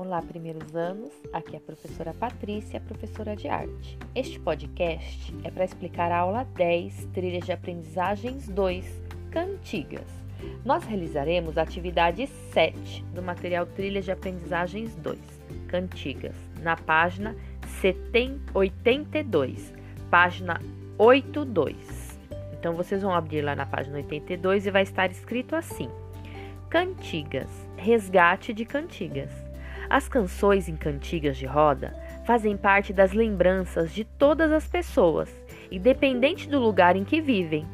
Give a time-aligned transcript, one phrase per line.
[0.00, 1.10] Olá, primeiros anos.
[1.32, 3.98] Aqui é a professora Patrícia, professora de arte.
[4.14, 10.06] Este podcast é para explicar a aula 10, Trilhas de Aprendizagens 2, Cantigas.
[10.64, 15.18] Nós realizaremos a atividade 7 do material Trilhas de Aprendizagens 2,
[15.66, 17.34] Cantigas, na página
[18.54, 19.74] 82,
[20.08, 20.60] página
[20.96, 22.20] 82.
[22.56, 25.90] Então vocês vão abrir lá na página 82 e vai estar escrito assim:
[26.70, 29.47] Cantigas, resgate de cantigas.
[29.90, 31.94] As canções em cantigas de roda
[32.26, 35.30] fazem parte das lembranças de todas as pessoas,
[35.70, 37.66] independente do lugar em que vivem.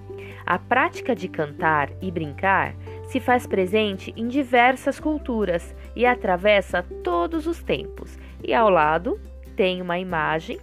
[0.47, 2.75] A prática de cantar e brincar
[3.09, 8.17] se faz presente em diversas culturas e atravessa todos os tempos.
[8.43, 9.19] E ao lado
[9.57, 10.59] tem uma imagem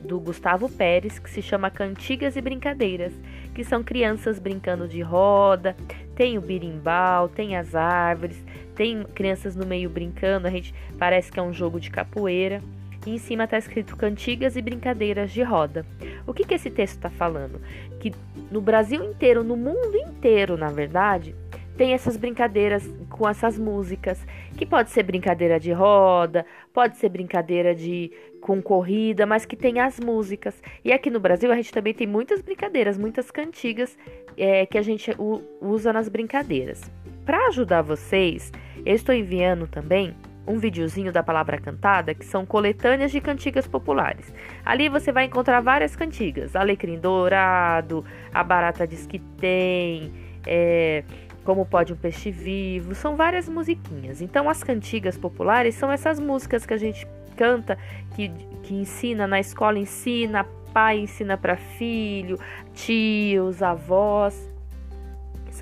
[0.00, 3.12] do Gustavo Pérez que se chama Cantigas e Brincadeiras,
[3.52, 5.74] que são crianças brincando de roda,
[6.14, 8.44] tem o birimbau, tem as árvores,
[8.82, 12.60] tem crianças no meio brincando, a gente parece que é um jogo de capoeira.
[13.06, 15.86] E em cima está escrito cantigas e brincadeiras de roda.
[16.26, 17.60] O que, que esse texto está falando?
[18.00, 18.12] Que
[18.50, 21.32] no Brasil inteiro, no mundo inteiro, na verdade,
[21.76, 24.18] tem essas brincadeiras com essas músicas,
[24.56, 28.10] que pode ser brincadeira de roda, pode ser brincadeira de
[28.40, 30.60] com corrida, mas que tem as músicas.
[30.84, 33.96] E aqui no Brasil a gente também tem muitas brincadeiras, muitas cantigas
[34.36, 35.12] é, que a gente
[35.60, 36.82] usa nas brincadeiras.
[37.24, 38.50] Para ajudar vocês,
[38.84, 40.14] estou enviando também
[40.46, 44.32] um videozinho da palavra cantada, que são coletâneas de cantigas populares.
[44.64, 50.12] Ali você vai encontrar várias cantigas, Alecrim Dourado, A Barata Diz Que Tem,
[50.46, 51.04] é,
[51.44, 54.20] como pode um peixe vivo, são várias musiquinhas.
[54.20, 57.78] Então, as cantigas populares são essas músicas que a gente canta,
[58.14, 58.28] que,
[58.62, 62.38] que ensina na escola, ensina, pai ensina para filho,
[62.74, 64.51] tios, avós.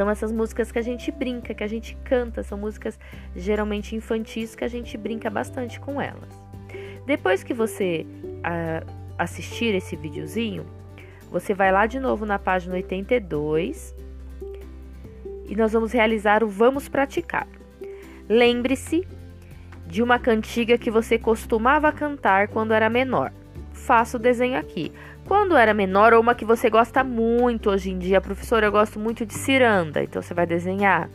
[0.00, 2.98] São essas músicas que a gente brinca, que a gente canta, são músicas
[3.36, 6.42] geralmente infantis que a gente brinca bastante com elas.
[7.04, 8.06] Depois que você
[8.38, 10.64] uh, assistir esse videozinho,
[11.30, 13.94] você vai lá de novo na página 82
[15.46, 17.46] e nós vamos realizar o Vamos Praticar.
[18.26, 19.06] Lembre-se
[19.86, 23.30] de uma cantiga que você costumava cantar quando era menor.
[23.80, 24.92] Faça o desenho aqui.
[25.26, 28.98] Quando era menor, ou uma que você gosta muito hoje em dia, professora, eu gosto
[28.98, 31.08] muito de ciranda, então você vai desenhar.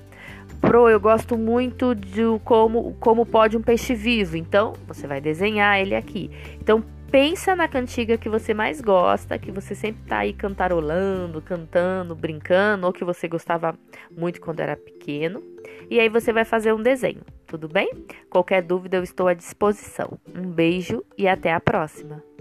[0.62, 5.80] Pro, eu gosto muito de como, como pode um peixe vivo, então você vai desenhar
[5.80, 6.32] ele aqui.
[6.60, 12.16] Então pensa na cantiga que você mais gosta, que você sempre tá aí cantarolando, cantando,
[12.16, 13.78] brincando, ou que você gostava
[14.10, 15.44] muito quando era pequeno.
[15.90, 17.92] E aí você vai fazer um desenho, tudo bem?
[18.30, 20.18] Qualquer dúvida eu estou à disposição.
[20.34, 22.35] Um beijo e até a próxima!